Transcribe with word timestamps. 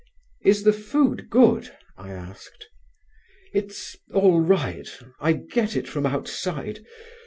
"Is 0.43 0.63
the 0.63 0.73
food 0.73 1.29
good?" 1.29 1.71
I 1.95 2.09
asked. 2.09 2.65
"It's 3.53 3.95
all 4.11 4.41
right; 4.41 4.89
I 5.19 5.33
get 5.33 5.75
it 5.75 5.87
from 5.87 6.07
outside. 6.07 6.83